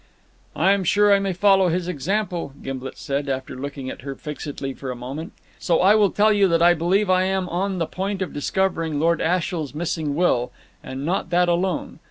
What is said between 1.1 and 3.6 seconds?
I may follow his example," Gimblet said, after